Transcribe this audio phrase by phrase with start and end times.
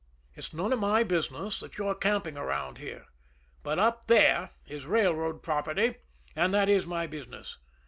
[0.33, 3.05] "It's none of my business that you're camping around here,
[3.61, 5.97] but up there is railroad property,
[6.35, 7.59] and that is my business.